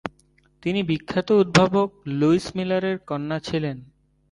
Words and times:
তিনি 0.63 0.79
বিখ্যাত 0.83 1.27
উদ্ভাবক 1.41 1.89
লুইস 2.19 2.45
মিলারের 2.55 2.97
কন্যা 3.07 3.37
ছিলেন। 3.39 3.77